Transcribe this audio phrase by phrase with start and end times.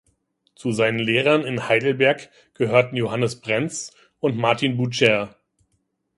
[0.55, 5.35] Zu seinen Lehrern in Heidelberg gehörten Johannes Brenz und Martin Bucer.